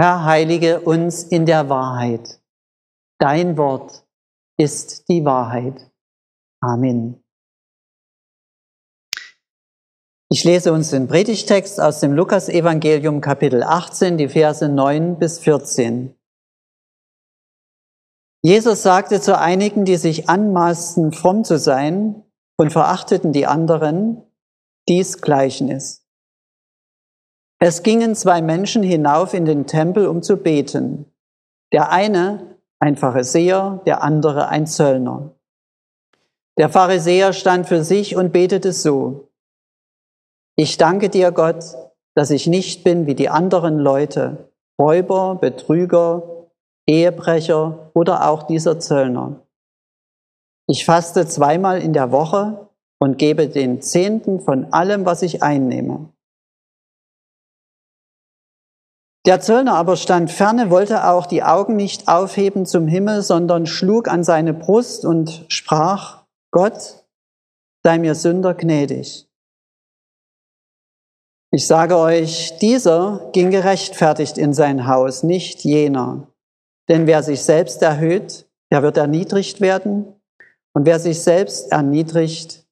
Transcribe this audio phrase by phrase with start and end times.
[0.00, 2.40] Herr, heilige uns in der Wahrheit.
[3.18, 4.06] Dein Wort
[4.56, 5.90] ist die Wahrheit.
[6.60, 7.24] Amen.
[10.30, 16.14] Ich lese uns den Predigtext aus dem Lukasevangelium Kapitel 18, die Verse 9 bis 14.
[18.44, 22.22] Jesus sagte zu einigen, die sich anmaßten, fromm zu sein
[22.56, 24.22] und verachteten die anderen,
[24.88, 26.07] dies Gleichnis.
[27.60, 31.06] Es gingen zwei Menschen hinauf in den Tempel, um zu beten.
[31.72, 35.34] Der eine ein Pharisäer, der andere ein Zöllner.
[36.56, 39.28] Der Pharisäer stand für sich und betete so.
[40.56, 41.64] Ich danke dir, Gott,
[42.14, 46.48] dass ich nicht bin wie die anderen Leute, Räuber, Betrüger,
[46.86, 49.40] Ehebrecher oder auch dieser Zöllner.
[50.68, 52.68] Ich faste zweimal in der Woche
[53.00, 56.12] und gebe den Zehnten von allem, was ich einnehme.
[59.26, 64.08] Der Zöllner aber stand ferne, wollte auch die Augen nicht aufheben zum Himmel, sondern schlug
[64.08, 67.04] an seine Brust und sprach, Gott,
[67.82, 69.28] sei mir Sünder gnädig.
[71.50, 76.28] Ich sage euch, dieser ging gerechtfertigt in sein Haus, nicht jener.
[76.88, 80.14] Denn wer sich selbst erhöht, der wird erniedrigt werden.
[80.74, 82.66] Und wer sich selbst erniedrigt,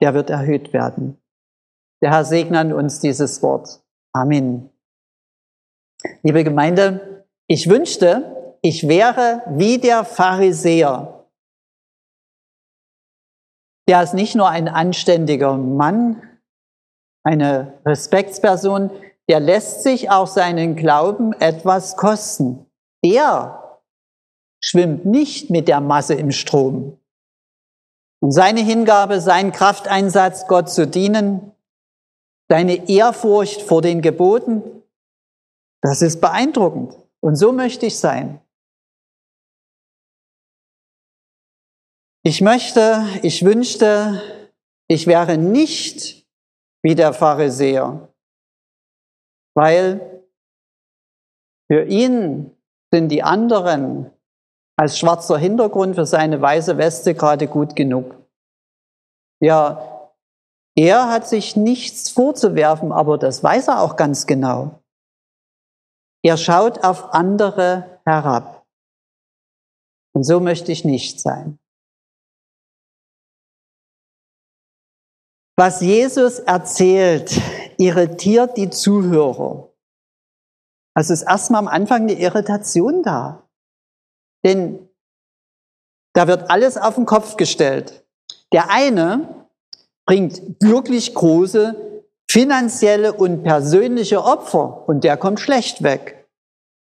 [0.00, 1.18] der wird erhöht werden.
[2.02, 3.82] Der Herr segne uns dieses Wort.
[4.12, 4.69] Amen.
[6.22, 11.26] Liebe Gemeinde, ich wünschte, ich wäre wie der Pharisäer.
[13.88, 16.22] Der ist nicht nur ein anständiger Mann,
[17.24, 18.90] eine Respektsperson,
[19.28, 22.66] der lässt sich auch seinen Glauben etwas kosten.
[23.02, 23.80] Er
[24.62, 26.98] schwimmt nicht mit der Masse im Strom.
[28.22, 31.52] Und seine Hingabe, sein Krafteinsatz, Gott zu dienen,
[32.48, 34.79] seine Ehrfurcht vor den Geboten,
[35.82, 36.96] das ist beeindruckend.
[37.20, 38.40] Und so möchte ich sein.
[42.22, 44.20] Ich möchte, ich wünschte,
[44.88, 46.26] ich wäre nicht
[46.82, 48.12] wie der Pharisäer,
[49.54, 50.24] weil
[51.70, 52.54] für ihn
[52.92, 54.10] sind die anderen
[54.76, 58.16] als schwarzer Hintergrund für seine weiße Weste gerade gut genug.
[59.42, 60.10] Ja,
[60.76, 64.79] er hat sich nichts vorzuwerfen, aber das weiß er auch ganz genau.
[66.22, 68.66] Er schaut auf andere herab.
[70.12, 71.58] Und so möchte ich nicht sein.
[75.56, 77.38] Was Jesus erzählt,
[77.78, 79.72] irritiert die Zuhörer.
[80.94, 83.48] Also ist erstmal am Anfang eine Irritation da.
[84.44, 84.88] Denn
[86.14, 88.06] da wird alles auf den Kopf gestellt.
[88.52, 89.46] Der eine
[90.06, 91.99] bringt wirklich große
[92.30, 96.28] finanzielle und persönliche Opfer und der kommt schlecht weg.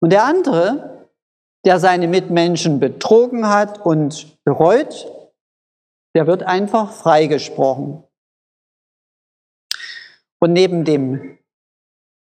[0.02, 1.08] Und der andere,
[1.64, 5.08] der seine Mitmenschen betrogen hat und bereut,
[6.16, 8.04] der wird einfach freigesprochen.
[10.40, 11.38] Und neben dem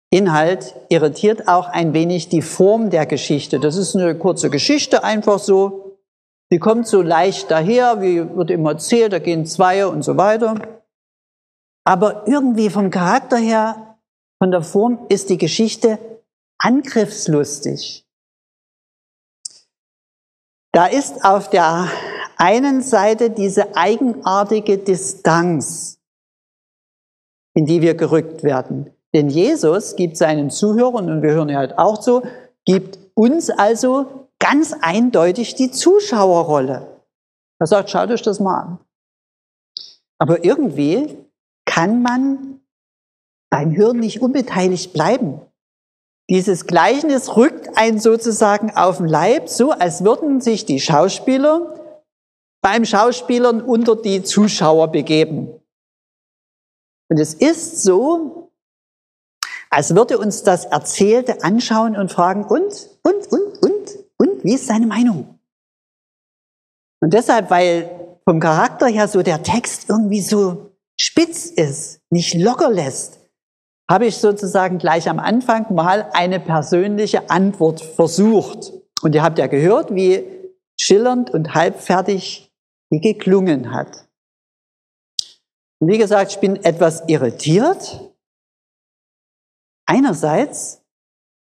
[0.09, 3.59] Inhalt irritiert auch ein wenig die Form der Geschichte.
[3.61, 5.97] Das ist eine kurze Geschichte, einfach so.
[6.49, 10.76] Sie kommt so leicht daher, wie wird immer erzählt, da gehen zwei und so weiter.
[11.87, 13.97] Aber irgendwie vom Charakter her,
[14.43, 15.97] von der Form ist die Geschichte
[16.57, 18.05] angriffslustig.
[20.73, 21.89] Da ist auf der
[22.35, 26.01] einen Seite diese eigenartige Distanz,
[27.55, 28.91] in die wir gerückt werden.
[29.13, 32.21] Denn Jesus gibt seinen Zuhörern, und wir hören ja halt auch so,
[32.65, 37.01] gibt uns also ganz eindeutig die Zuschauerrolle.
[37.59, 38.79] Er sagt, schaut euch das mal an.
[40.19, 41.26] Aber irgendwie
[41.77, 42.59] kann man
[43.51, 45.39] beim Hören nicht unbeteiligt bleiben.
[46.27, 51.75] Dieses Gleichnis rückt einen sozusagen auf den Leib, so als würden sich die Schauspieler
[52.63, 55.53] beim Schauspielern unter die Zuschauer begeben.
[57.11, 58.51] Und es ist so,
[59.69, 64.65] als würde uns das Erzählte anschauen und fragen, und, und, und, und, und, wie ist
[64.65, 65.39] seine Meinung?
[67.01, 70.66] Und deshalb, weil vom Charakter her so der Text irgendwie so
[70.99, 73.19] spitz ist, nicht locker lässt,
[73.89, 78.73] habe ich sozusagen gleich am Anfang mal eine persönliche Antwort versucht.
[79.01, 80.25] Und ihr habt ja gehört, wie
[80.79, 82.51] schillernd und halbfertig
[82.91, 84.07] die geklungen hat.
[85.79, 88.11] Und wie gesagt, ich bin etwas irritiert.
[89.85, 90.81] Einerseits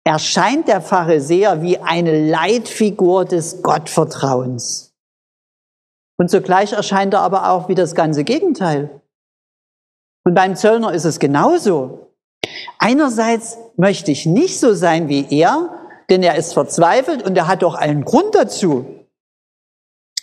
[0.05, 4.95] erscheint der Pharisäer wie eine Leitfigur des Gottvertrauens.
[6.17, 9.01] Und zugleich erscheint er aber auch wie das ganze Gegenteil.
[10.29, 12.11] Und beim Zöllner ist es genauso.
[12.77, 15.73] Einerseits möchte ich nicht so sein wie er,
[16.11, 19.07] denn er ist verzweifelt und er hat doch einen Grund dazu.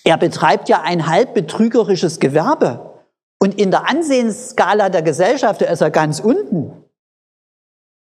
[0.05, 3.03] Er betreibt ja ein halb betrügerisches Gewerbe.
[3.41, 6.85] Und in der Ansehensskala der Gesellschaft ist er ganz unten.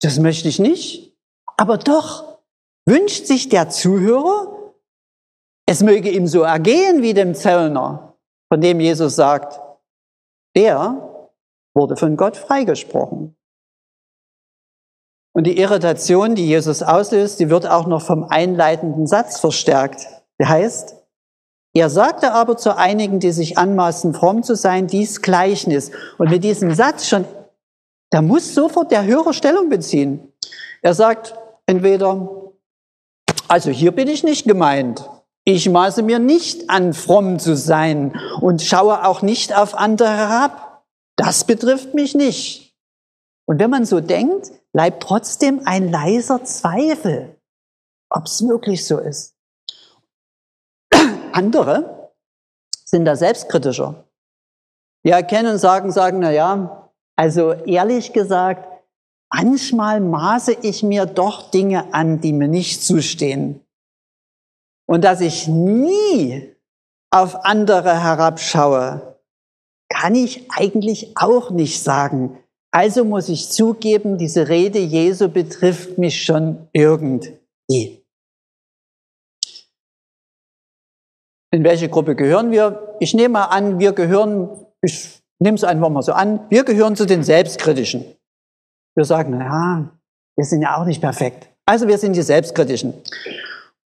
[0.00, 1.16] Das möchte ich nicht.
[1.56, 2.40] Aber doch
[2.84, 4.72] wünscht sich der Zuhörer,
[5.66, 8.16] es möge ihm so ergehen wie dem Zöllner,
[8.52, 9.60] von dem Jesus sagt,
[10.56, 11.11] der
[11.74, 13.36] wurde von Gott freigesprochen.
[15.34, 20.06] Und die Irritation, die Jesus auslöst, die wird auch noch vom einleitenden Satz verstärkt.
[20.38, 20.96] Der heißt,
[21.74, 25.90] er sagte aber zu einigen, die sich anmaßen, fromm zu sein, dies Gleichnis.
[26.18, 27.24] Und mit diesem Satz schon,
[28.10, 30.32] da muss sofort der Hörer Stellung beziehen.
[30.82, 31.34] Er sagt
[31.64, 32.28] entweder,
[33.48, 35.08] also hier bin ich nicht gemeint.
[35.44, 40.71] Ich maße mir nicht an, fromm zu sein und schaue auch nicht auf andere herab.
[41.22, 42.74] Das betrifft mich nicht.
[43.46, 47.36] Und wenn man so denkt, bleibt trotzdem ein leiser Zweifel,
[48.10, 49.36] ob es wirklich so ist.
[51.32, 52.10] Andere
[52.84, 54.04] sind da selbstkritischer.
[55.04, 58.68] Wir erkennen und sagen, sagen, na ja, also ehrlich gesagt,
[59.32, 63.64] manchmal maße ich mir doch Dinge an, die mir nicht zustehen.
[64.88, 66.52] Und dass ich nie
[67.12, 69.11] auf andere herabschaue,
[70.02, 72.36] kann ich eigentlich auch nicht sagen.
[72.72, 78.02] Also muss ich zugeben, diese Rede Jesu betrifft mich schon irgendwie.
[81.52, 82.96] In welche Gruppe gehören wir?
[82.98, 84.48] Ich nehme mal an, wir gehören,
[84.82, 88.04] ich nehme es einfach mal so an, wir gehören zu den Selbstkritischen.
[88.96, 89.98] Wir sagen, na ja,
[90.36, 91.48] wir sind ja auch nicht perfekt.
[91.64, 92.94] Also wir sind die Selbstkritischen.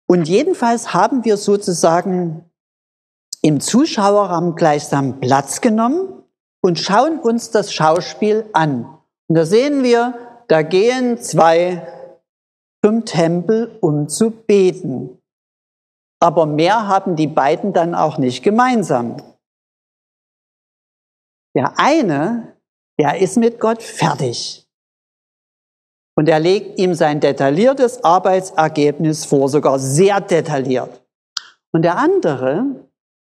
[0.09, 2.45] Und jedenfalls haben wir sozusagen
[3.46, 6.25] im Zuschauerraum gleichsam Platz genommen
[6.64, 8.87] und schauen uns das Schauspiel an.
[9.28, 11.87] Und da sehen wir, da gehen zwei
[12.84, 15.22] zum Tempel, um zu beten.
[16.20, 19.16] Aber mehr haben die beiden dann auch nicht gemeinsam.
[21.56, 22.56] Der eine,
[22.98, 24.66] der ist mit Gott fertig.
[26.19, 31.00] Und er legt ihm sein detailliertes Arbeitsergebnis vor, sogar sehr detailliert.
[31.72, 32.87] Und der andere,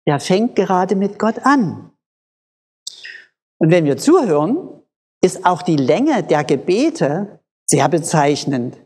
[0.06, 1.93] der fängt gerade mit Gott an.
[3.58, 4.82] Und wenn wir zuhören,
[5.22, 8.76] ist auch die Länge der Gebete sehr bezeichnend.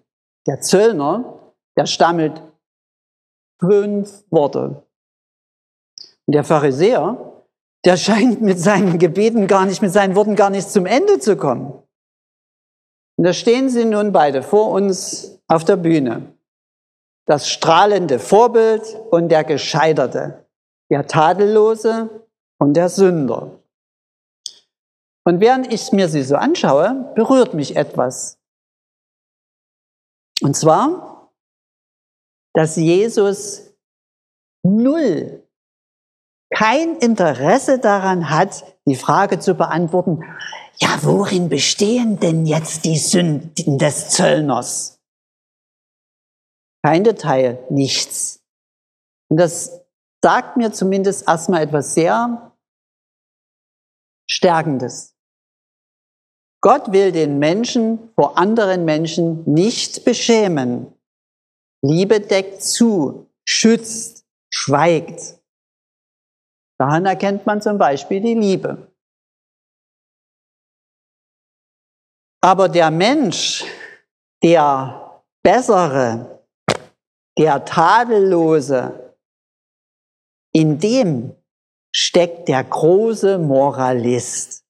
[0.47, 2.43] Der Zöllner, der stammelt
[3.59, 4.87] fünf Worte.
[6.27, 7.45] Und der Pharisäer,
[7.85, 11.37] der scheint mit seinen Gebeten gar nicht, mit seinen Worten gar nicht zum Ende zu
[11.37, 11.83] kommen.
[13.19, 16.35] Und da stehen sie nun beide vor uns auf der Bühne.
[17.27, 20.46] Das strahlende Vorbild und der Gescheiterte,
[20.91, 22.27] der Tadellose
[22.59, 23.61] und der Sünder.
[25.25, 28.39] Und während ich mir sie so anschaue, berührt mich etwas.
[30.41, 31.33] Und zwar,
[32.55, 33.75] dass Jesus
[34.63, 35.43] null
[36.55, 40.23] kein Interesse daran hat, die Frage zu beantworten,
[40.79, 45.01] ja, worin bestehen denn jetzt die Sünden des Zöllners?
[46.85, 48.45] Kein Detail, nichts.
[49.29, 49.86] Und das
[50.23, 52.53] sagt mir zumindest erstmal etwas sehr
[54.29, 55.15] Stärkendes.
[56.61, 60.93] Gott will den Menschen vor anderen Menschen nicht beschämen.
[61.85, 65.39] Liebe deckt zu, schützt, schweigt.
[66.79, 68.91] Daran erkennt man zum Beispiel die Liebe.
[72.43, 73.65] Aber der Mensch,
[74.43, 76.43] der Bessere,
[77.39, 79.06] der Tadellose,
[80.57, 81.37] in dem
[81.95, 84.65] steckt der große Moralist.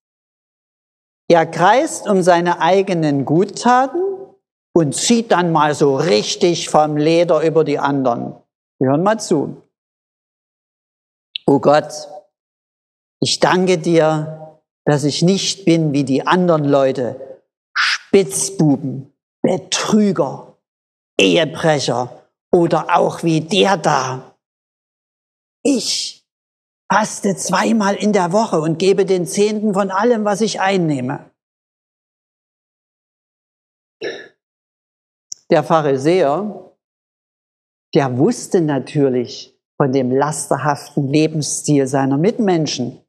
[1.31, 4.01] Er kreist um seine eigenen Guttaten
[4.75, 8.35] und zieht dann mal so richtig vom Leder über die anderen.
[8.79, 9.61] Wir hören mal zu.
[11.45, 12.09] Oh Gott,
[13.21, 17.39] ich danke dir, dass ich nicht bin wie die anderen Leute,
[17.73, 20.57] Spitzbuben, Betrüger,
[21.17, 24.36] Ehebrecher oder auch wie der da.
[25.69, 26.25] Ich
[26.89, 31.29] faste zweimal in der Woche und gebe den Zehnten von allem, was ich einnehme.
[35.49, 36.71] Der Pharisäer,
[37.93, 43.01] der wusste natürlich von dem lasterhaften Lebensstil seiner Mitmenschen.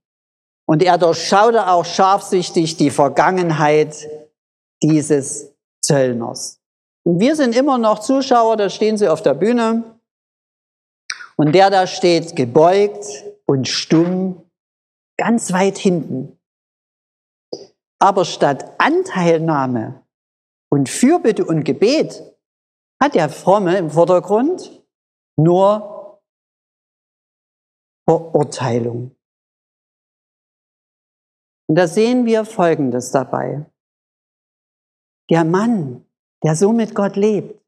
[0.67, 4.09] Und er durchschaute auch scharfsichtig die Vergangenheit
[4.83, 6.61] dieses Zöllners.
[7.05, 9.98] Und wir sind immer noch Zuschauer, da stehen sie auf der Bühne.
[11.39, 13.07] Und der da steht gebeugt
[13.47, 14.51] und stumm,
[15.17, 16.37] ganz weit hinten.
[18.01, 20.05] Aber statt Anteilnahme
[20.69, 22.23] und Fürbitte und Gebet
[23.01, 24.85] hat der Fromme im Vordergrund
[25.37, 26.21] nur
[28.09, 29.17] Verurteilung.
[31.69, 33.65] Und da sehen wir Folgendes dabei.
[35.31, 36.05] Der Mann,
[36.43, 37.63] der so mit Gott lebt,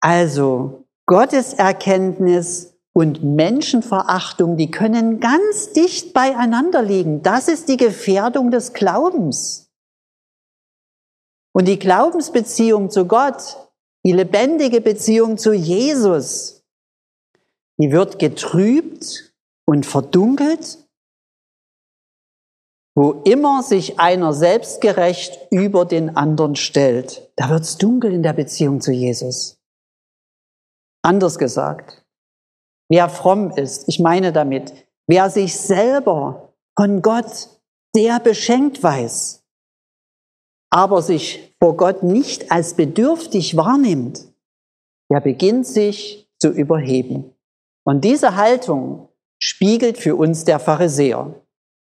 [0.00, 7.22] also Gottes Erkenntnis und Menschenverachtung, die können ganz dicht beieinander liegen.
[7.22, 9.70] Das ist die Gefährdung des Glaubens.
[11.52, 13.56] Und die Glaubensbeziehung zu Gott,
[14.04, 16.62] die lebendige Beziehung zu Jesus,
[17.78, 19.34] die wird getrübt
[19.66, 20.84] und verdunkelt
[22.94, 28.80] wo immer sich einer selbstgerecht über den anderen stellt, da wird's dunkel in der Beziehung
[28.80, 29.58] zu Jesus.
[31.04, 32.02] Anders gesagt,
[32.88, 34.72] wer fromm ist, ich meine damit,
[35.06, 37.50] wer sich selber von Gott
[37.94, 39.44] sehr beschenkt weiß,
[40.72, 44.32] aber sich vor Gott nicht als bedürftig wahrnimmt,
[45.12, 47.34] der beginnt sich zu überheben.
[47.86, 51.34] Und diese Haltung spiegelt für uns der Pharisäer.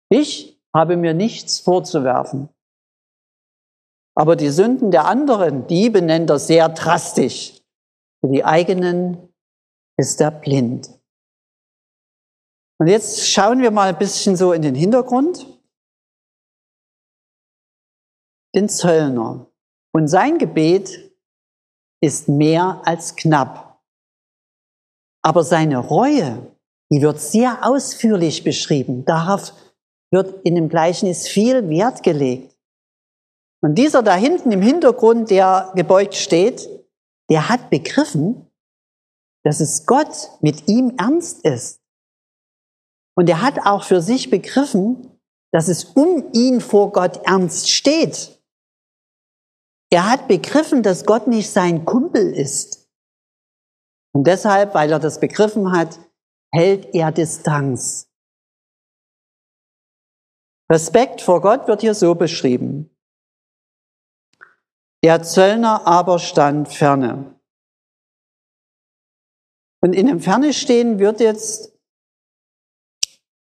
[0.10, 2.50] Ich habe mir nichts vorzuwerfen.
[4.13, 7.64] Aber die Sünden der anderen, die benennt er sehr drastisch.
[8.25, 9.32] Für die eigenen
[10.00, 10.89] ist er blind.
[12.79, 15.46] Und jetzt schauen wir mal ein bisschen so in den Hintergrund.
[18.55, 19.46] Den Zöllner.
[19.94, 21.13] Und sein Gebet
[22.01, 23.79] ist mehr als knapp.
[25.22, 26.51] Aber seine Reue,
[26.91, 29.05] die wird sehr ausführlich beschrieben.
[29.05, 29.53] Darauf
[30.12, 32.58] wird in dem Gleichnis viel Wert gelegt.
[33.62, 36.75] Und dieser da hinten im Hintergrund, der gebeugt steht,
[37.29, 38.51] der hat begriffen,
[39.44, 41.82] dass es Gott mit ihm ernst ist.
[43.15, 45.20] Und er hat auch für sich begriffen,
[45.51, 48.44] dass es um ihn vor Gott ernst steht.
[49.91, 52.89] Er hat begriffen, dass Gott nicht sein Kumpel ist.
[54.13, 56.00] Und deshalb, weil er das begriffen hat,
[56.53, 58.10] hält er Distanz.
[60.72, 62.94] Respekt vor Gott wird hier so beschrieben.
[65.05, 67.39] Der Zöllner aber stand ferne.
[69.83, 71.77] Und in dem Ferne stehen wird jetzt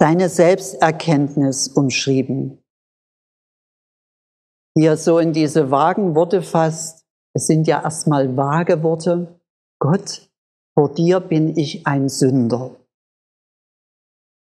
[0.02, 2.64] seine Selbsterkenntnis umschrieben.
[4.76, 7.06] Wie er so in diese vagen Worte fasst.
[7.36, 9.40] Es sind ja erstmal vage Worte.
[9.80, 10.28] Gott,
[10.74, 12.76] vor dir bin ich ein Sünder.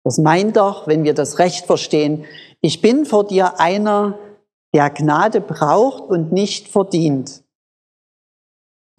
[0.04, 2.24] Das meint doch, wenn wir das Recht verstehen,
[2.60, 4.18] ich bin vor dir einer,
[4.74, 7.42] der Gnade braucht und nicht verdient.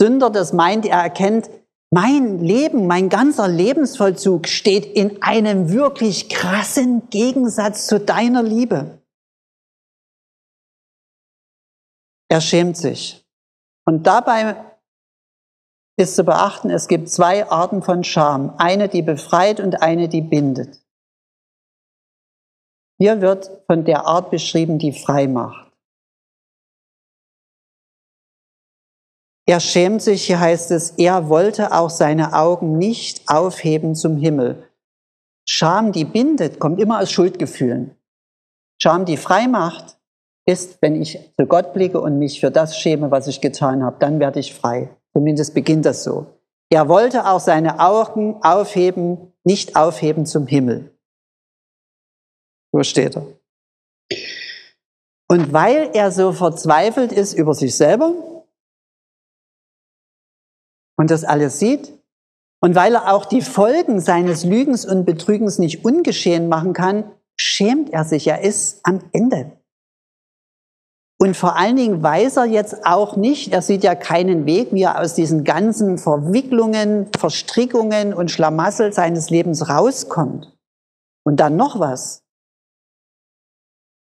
[0.01, 1.49] Sünder, das meint, er erkennt,
[1.91, 8.99] mein Leben, mein ganzer Lebensvollzug steht in einem wirklich krassen Gegensatz zu deiner Liebe.
[12.31, 13.25] Er schämt sich.
[13.87, 14.55] Und dabei
[15.97, 18.53] ist zu beachten, es gibt zwei Arten von Scham.
[18.57, 20.79] Eine, die befreit und eine, die bindet.
[23.01, 25.71] Hier wird von der Art beschrieben, die frei macht.
[29.47, 34.69] Er schämt sich, hier heißt es, er wollte auch seine Augen nicht aufheben zum Himmel.
[35.47, 37.95] Scham, die bindet, kommt immer aus Schuldgefühlen.
[38.79, 39.97] Scham, die frei macht,
[40.45, 43.97] ist, wenn ich zu Gott blicke und mich für das schäme, was ich getan habe,
[43.99, 44.89] dann werde ich frei.
[45.13, 46.27] Zumindest beginnt das so.
[46.69, 50.91] Er wollte auch seine Augen aufheben, nicht aufheben zum Himmel.
[52.71, 53.25] So steht er.
[55.29, 58.13] Und weil er so verzweifelt ist über sich selber
[60.97, 61.93] und das alles sieht,
[62.61, 67.09] und weil er auch die Folgen seines Lügens und Betrügens nicht ungeschehen machen kann,
[67.39, 69.51] schämt er sich, er ist am Ende.
[71.21, 74.83] Und vor allen Dingen weiß er jetzt auch nicht, er sieht ja keinen Weg, wie
[74.83, 80.53] er aus diesen ganzen Verwicklungen, Verstrickungen und Schlamassel seines Lebens rauskommt.
[81.25, 82.23] Und dann noch was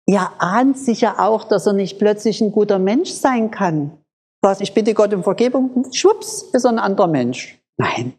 [0.06, 3.98] er ahnt sicher auch, dass er nicht plötzlich ein guter Mensch sein kann.
[4.42, 7.60] Was, ich bitte Gott um Vergebung, schwupps, ist er ein anderer Mensch.
[7.76, 8.14] Nein.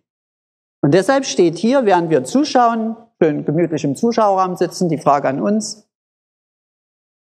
[0.81, 5.41] Und deshalb steht hier, während wir zuschauen, schön gemütlich im Zuschauerraum sitzen, die Frage an
[5.41, 5.87] uns,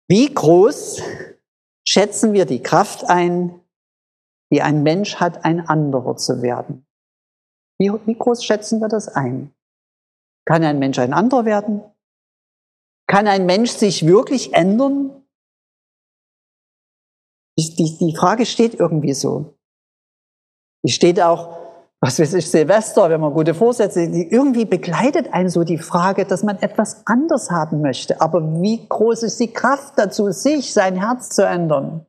[0.09, 1.02] wie groß
[1.87, 3.61] schätzen wir die Kraft ein,
[4.50, 6.87] die ein Mensch hat, ein anderer zu werden?
[7.78, 9.55] Wie, wie groß schätzen wir das ein?
[10.47, 11.83] Kann ein Mensch ein anderer werden?
[13.09, 15.25] Kann ein Mensch sich wirklich ändern?
[17.59, 19.59] Die, die Frage steht irgendwie so.
[20.87, 21.57] Die steht auch,
[22.00, 26.27] was weiß ich, Silvester, wenn man gute Vorsätze, die irgendwie begleitet einen so die Frage,
[26.27, 28.21] dass man etwas anders haben möchte.
[28.21, 32.07] Aber wie groß ist die Kraft dazu, sich, sein Herz zu ändern?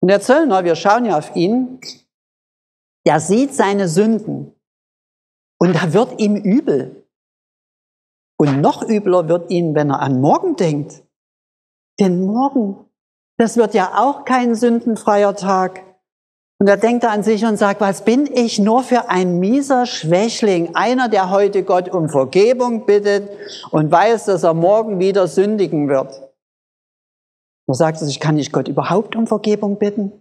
[0.00, 1.80] Und der Zöllner, wir schauen ja auf ihn,
[3.06, 4.54] der sieht seine Sünden
[5.58, 7.01] und da wird ihm übel.
[8.42, 11.04] Und noch übler wird ihm, wenn er an morgen denkt.
[12.00, 12.76] Denn morgen,
[13.38, 15.84] das wird ja auch kein sündenfreier Tag.
[16.58, 20.74] Und er denkt an sich und sagt, was bin ich nur für ein mieser Schwächling,
[20.74, 23.30] einer, der heute Gott um Vergebung bittet
[23.70, 26.28] und weiß, dass er morgen wieder sündigen wird.
[27.68, 30.20] Da sagt er sich, kann ich Gott überhaupt um Vergebung bitten?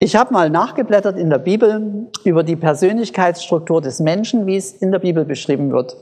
[0.00, 4.92] Ich habe mal nachgeblättert in der Bibel über die Persönlichkeitsstruktur des Menschen, wie es in
[4.92, 5.96] der Bibel beschrieben wird.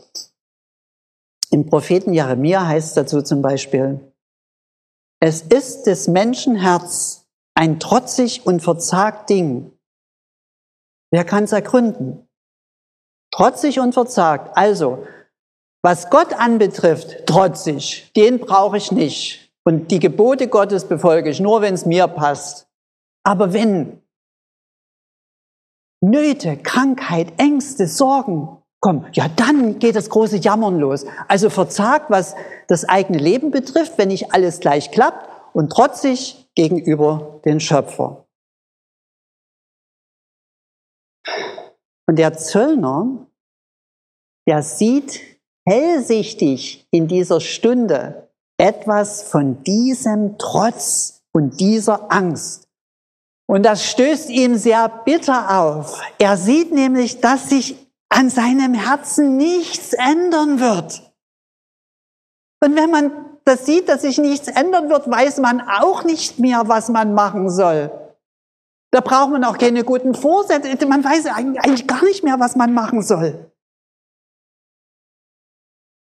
[1.50, 4.12] Im Propheten Jeremia heißt es dazu zum Beispiel,
[5.20, 9.72] es ist des Menschen Herz, ein trotzig und verzagt Ding.
[11.10, 12.28] Wer kann es ergründen?
[13.32, 14.56] Trotzig und verzagt.
[14.56, 15.06] Also,
[15.82, 19.50] was Gott anbetrifft, trotzig, den brauche ich nicht.
[19.64, 22.65] Und die Gebote Gottes befolge ich nur, wenn es mir passt.
[23.26, 24.00] Aber wenn
[26.00, 31.04] Nöte, Krankheit, Ängste, Sorgen kommen, ja, dann geht das große Jammern los.
[31.26, 32.36] Also verzagt, was
[32.68, 38.28] das eigene Leben betrifft, wenn nicht alles gleich klappt und trotzig gegenüber den Schöpfer.
[42.08, 43.26] Und der Zöllner,
[44.46, 45.20] der sieht
[45.68, 52.65] hellsichtig in dieser Stunde etwas von diesem Trotz und dieser Angst.
[53.48, 56.00] Und das stößt ihm sehr bitter auf.
[56.18, 57.76] Er sieht nämlich, dass sich
[58.08, 61.02] an seinem Herzen nichts ändern wird.
[62.62, 63.12] Und wenn man
[63.44, 67.48] das sieht, dass sich nichts ändern wird, weiß man auch nicht mehr, was man machen
[67.48, 67.90] soll.
[68.90, 70.86] Da braucht man auch keine guten Vorsätze.
[70.86, 73.52] Man weiß eigentlich gar nicht mehr, was man machen soll.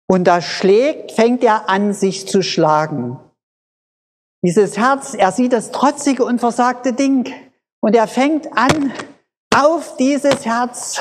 [0.09, 3.19] Und da schlägt, fängt er an, sich zu schlagen.
[4.43, 7.31] Dieses Herz, er sieht das trotzige und versagte Ding.
[7.81, 8.93] Und er fängt an,
[9.55, 10.99] auf dieses Herz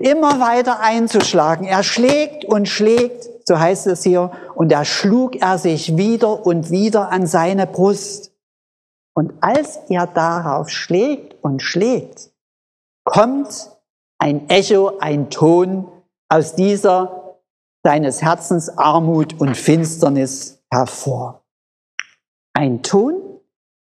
[0.00, 1.66] immer weiter einzuschlagen.
[1.66, 6.70] Er schlägt und schlägt so heißt es hier, und da schlug er sich wieder und
[6.70, 8.32] wieder an seine Brust.
[9.14, 12.32] Und als er darauf schlägt und schlägt,
[13.04, 13.70] kommt
[14.18, 15.86] ein Echo, ein Ton
[16.28, 17.38] aus dieser
[17.84, 21.44] seines Herzens Armut und Finsternis hervor.
[22.56, 23.40] Ein Ton,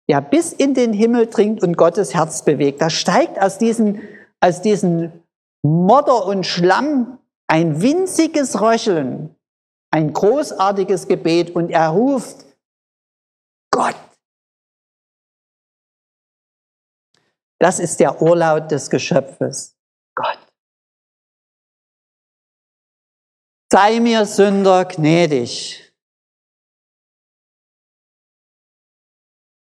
[0.09, 2.81] der bis in den Himmel dringt und Gottes Herz bewegt.
[2.81, 4.01] Da steigt aus diesen,
[4.40, 5.25] aus diesen
[5.62, 9.35] Modder und Schlamm ein winziges Röcheln
[9.92, 12.46] ein großartiges Gebet und er ruft
[13.70, 13.96] Gott.
[17.61, 19.77] Das ist der Urlaut des Geschöpfes.
[20.16, 20.38] Gott.
[23.70, 25.91] Sei mir Sünder gnädig.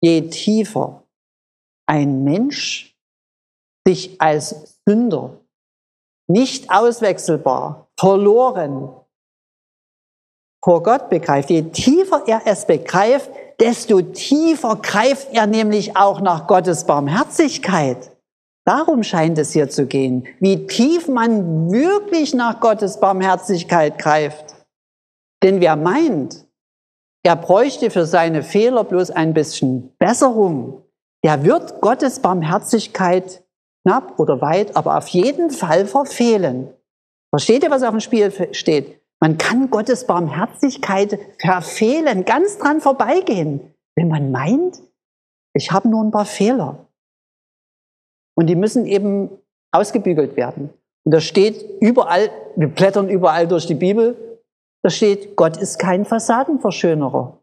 [0.02, 1.04] Je tiefer
[1.88, 2.96] ein Mensch
[3.88, 5.40] sich als Sünder,
[6.28, 8.90] nicht auswechselbar, verloren,
[10.64, 11.50] vor Gott begreift.
[11.50, 18.12] Je tiefer er es begreift, desto tiefer greift er nämlich auch nach Gottes Barmherzigkeit.
[18.66, 24.56] Darum scheint es hier zu gehen, wie tief man wirklich nach Gottes Barmherzigkeit greift.
[25.42, 26.47] Denn wer meint,
[27.28, 30.84] er bräuchte für seine Fehler bloß ein bisschen Besserung,
[31.26, 33.44] der wird Gottes Barmherzigkeit
[33.84, 36.70] knapp oder weit, aber auf jeden Fall verfehlen.
[37.30, 39.02] Versteht ihr, was auf dem Spiel steht?
[39.20, 44.82] Man kann Gottes Barmherzigkeit verfehlen, ganz dran vorbeigehen, wenn man meint,
[45.54, 46.88] ich habe nur ein paar Fehler.
[48.38, 49.32] Und die müssen eben
[49.74, 50.70] ausgebügelt werden.
[51.04, 54.16] Und da steht überall, wir blättern überall durch die Bibel,
[54.84, 57.42] da steht, Gott ist kein Fassadenverschönerer.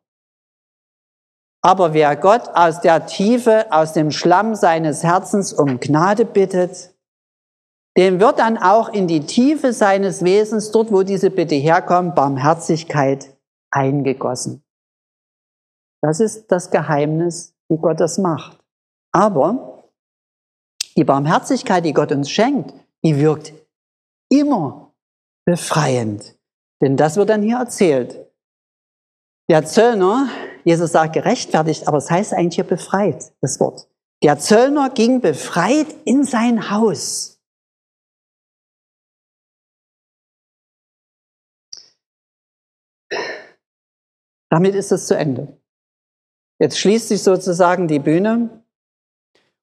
[1.63, 6.95] Aber wer Gott aus der Tiefe, aus dem Schlamm seines Herzens um Gnade bittet,
[7.97, 13.35] dem wird dann auch in die Tiefe seines Wesens, dort wo diese Bitte herkommt, Barmherzigkeit
[13.71, 14.63] eingegossen.
[16.03, 18.59] Das ist das Geheimnis, wie Gott das macht.
[19.13, 19.85] Aber
[20.97, 23.55] die Barmherzigkeit, die Gott uns schenkt, die wirkt
[24.31, 24.93] immer
[25.47, 26.37] befreiend.
[26.85, 28.31] Denn das wird dann hier erzählt.
[29.49, 30.29] Der Zöllner,
[30.65, 33.89] Jesus sagt gerechtfertigt, aber es heißt eigentlich hier befreit, das Wort.
[34.23, 37.41] Der Zöllner ging befreit in sein Haus.
[44.51, 45.59] Damit ist es zu Ende.
[46.61, 48.63] Jetzt schließt sich sozusagen die Bühne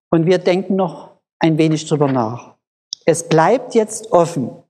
[0.10, 2.56] und wir denken noch ein wenig drüber nach.
[3.06, 4.61] Es bleibt jetzt offen.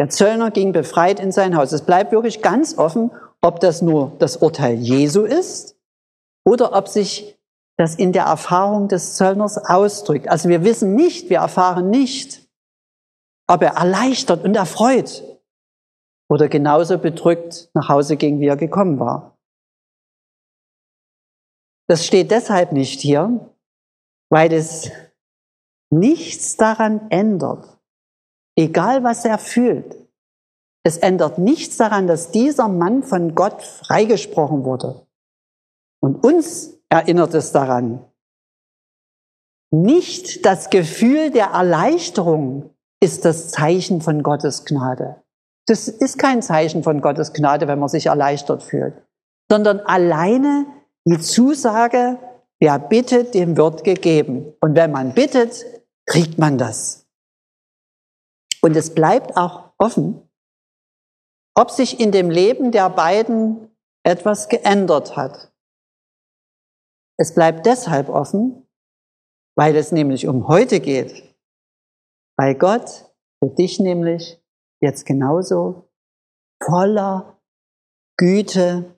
[0.00, 1.72] Der Zöllner ging befreit in sein Haus.
[1.72, 3.10] Es bleibt wirklich ganz offen,
[3.42, 5.76] ob das nur das Urteil Jesu ist
[6.42, 7.38] oder ob sich
[7.76, 10.26] das in der Erfahrung des Zöllners ausdrückt.
[10.26, 12.48] Also wir wissen nicht, wir erfahren nicht,
[13.46, 15.22] ob er erleichtert und erfreut
[16.30, 19.36] oder genauso bedrückt nach Hause ging, wie er gekommen war.
[21.88, 23.54] Das steht deshalb nicht hier,
[24.30, 24.90] weil es
[25.90, 27.79] nichts daran ändert,
[28.60, 29.96] egal was er fühlt.
[30.82, 35.06] Es ändert nichts daran, dass dieser Mann von Gott freigesprochen wurde.
[36.00, 38.04] Und uns erinnert es daran.
[39.70, 42.70] Nicht das Gefühl der Erleichterung
[43.02, 45.22] ist das Zeichen von Gottes Gnade.
[45.66, 48.94] Das ist kein Zeichen von Gottes Gnade, wenn man sich erleichtert fühlt,
[49.50, 50.66] sondern alleine
[51.04, 52.18] die Zusage,
[52.58, 54.52] wer bittet, dem wird gegeben.
[54.60, 55.64] Und wenn man bittet,
[56.06, 56.99] kriegt man das.
[58.62, 60.28] Und es bleibt auch offen,
[61.56, 65.52] ob sich in dem Leben der beiden etwas geändert hat.
[67.18, 68.66] Es bleibt deshalb offen,
[69.56, 71.36] weil es nämlich um heute geht,
[72.38, 74.42] weil Gott für dich nämlich
[74.80, 75.90] jetzt genauso
[76.62, 77.38] voller
[78.16, 78.96] Güte,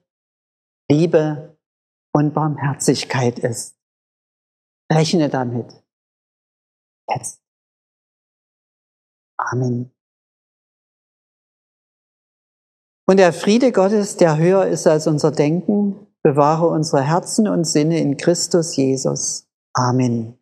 [0.90, 1.56] Liebe
[2.12, 3.76] und Barmherzigkeit ist.
[4.92, 5.72] Rechne damit.
[7.08, 7.41] Jetzt.
[9.50, 9.90] Amen.
[13.06, 17.98] Und der Friede Gottes, der höher ist als unser Denken, bewahre unsere Herzen und Sinne
[17.98, 19.48] in Christus Jesus.
[19.74, 20.41] Amen.